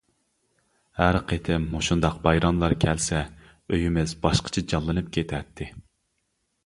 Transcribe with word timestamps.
ھەر 0.99 1.17
قېتىم 1.31 1.67
مۇشۇنداق 1.73 2.17
بايراملار 2.25 2.75
كەلسە 2.85 3.21
ئۆيىمىز 3.77 4.17
باشقىچە 4.25 4.65
جانلىنىپ 4.73 5.13
كېتەتتى. 5.19 5.69